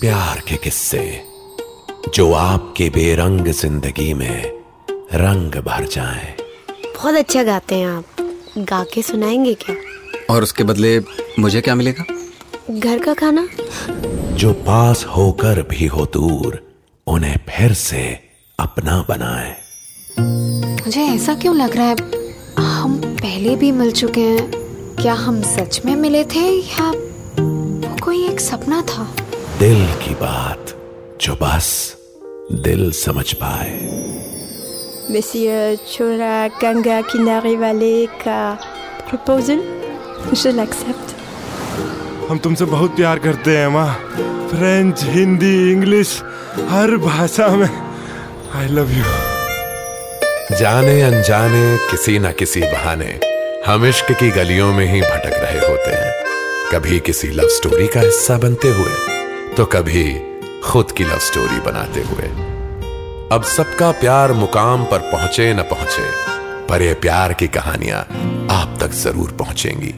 [0.00, 1.00] प्यार के किस्से
[2.14, 4.42] जो आपके बेरंग ज़िंदगी में
[5.14, 6.34] रंग भर जाएँ।
[6.96, 8.04] बहुत अच्छा गाते हैं आप।
[8.58, 9.76] गा के सुनाएँगे क्या?
[10.34, 10.98] और उसके बदले
[11.38, 12.04] मुझे क्या मिलेगा?
[12.70, 13.46] घर का खाना?
[14.36, 16.60] जो पास होकर भी हो दूर
[17.06, 18.02] उन्हें फिर से
[18.58, 19.56] अपना बनाए।
[20.20, 21.96] मुझे ऐसा क्यों लग रहा है
[22.58, 24.50] हम पहले भी मिल चुके हैं?
[25.02, 29.12] क्या हम सच में मिले थे या वो कोई एक सपना था?
[29.58, 30.74] दिल की बात
[31.20, 31.96] जो बस
[32.52, 33.78] दिल समझ पाए।
[35.10, 38.58] Monsieur Chola Ganga Kinari Valley का
[39.10, 39.60] proposal,
[40.34, 41.14] je l'accepte.
[42.30, 43.94] हम तुमसे बहुत प्यार करते हैं माँ।
[44.48, 46.22] फ्रेंच हिंदी इंग्लिश
[46.68, 47.70] हर भाषा में।
[48.54, 49.04] आई लव यू
[50.56, 53.20] जाने अनजाने किसी न किसी बहाने
[53.66, 56.24] हम इश्क की गलियों में ही भटक रहे होते हैं।
[56.72, 59.15] कभी किसी लव स्टोरी का हिस्सा बनते हुए।
[59.56, 60.12] तो कभी
[60.64, 62.26] खुद की लव स्टोरी बनाते हुए।
[63.32, 66.02] अब सबका प्यार मुकाम पर पहुँचे न पहुँचे,
[66.66, 68.00] पर ये प्यार की कहानियाँ
[68.52, 69.94] आप तक ज़रूर पहुंचेंगी।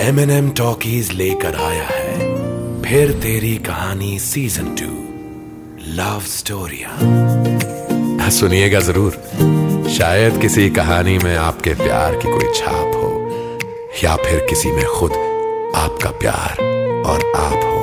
[0.00, 4.90] एम एन एम टॉकीज लेकर आया है, फिर तेरी कहानी सीज़न टू
[5.94, 6.96] लव स्टोरिया
[8.30, 9.12] सुनिएगा ज़रूर।
[9.90, 13.10] शायद किसी कहानी में आपके प्यार की कोई छाप हो,
[14.04, 15.12] या फिर किसी में खुद
[15.76, 16.62] आपका प्यार
[17.06, 17.73] और आप हो।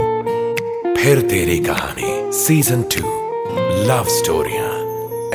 [1.04, 3.04] फिर तेरी कहानी season two
[3.88, 4.68] love स्टोरिया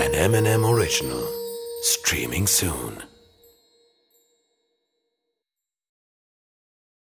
[0.04, 1.24] N M N M original
[1.82, 3.15] streaming soon.